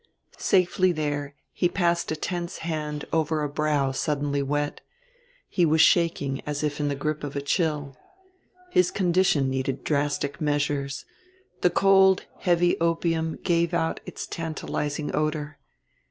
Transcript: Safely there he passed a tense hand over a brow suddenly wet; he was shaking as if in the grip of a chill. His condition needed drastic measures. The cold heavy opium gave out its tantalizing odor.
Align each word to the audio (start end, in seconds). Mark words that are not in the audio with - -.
Safely 0.39 0.91
there 0.91 1.35
he 1.51 1.69
passed 1.69 2.11
a 2.11 2.15
tense 2.15 2.57
hand 2.65 3.05
over 3.13 3.43
a 3.43 3.47
brow 3.47 3.91
suddenly 3.91 4.41
wet; 4.41 4.81
he 5.47 5.63
was 5.63 5.79
shaking 5.79 6.41
as 6.47 6.63
if 6.63 6.79
in 6.79 6.87
the 6.87 6.95
grip 6.95 7.23
of 7.23 7.35
a 7.35 7.39
chill. 7.41 7.95
His 8.71 8.89
condition 8.89 9.47
needed 9.47 9.83
drastic 9.83 10.41
measures. 10.41 11.05
The 11.61 11.69
cold 11.69 12.25
heavy 12.39 12.79
opium 12.79 13.37
gave 13.43 13.75
out 13.75 13.99
its 14.07 14.25
tantalizing 14.25 15.15
odor. 15.15 15.59